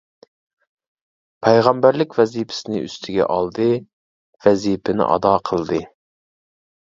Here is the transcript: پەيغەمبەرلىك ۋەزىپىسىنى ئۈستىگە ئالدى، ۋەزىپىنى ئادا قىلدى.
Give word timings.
پەيغەمبەرلىك 1.47 2.15
ۋەزىپىسىنى 2.19 2.81
ئۈستىگە 2.85 3.27
ئالدى، 3.35 3.67
ۋەزىپىنى 4.47 5.07
ئادا 5.09 5.35
قىلدى. 5.51 5.83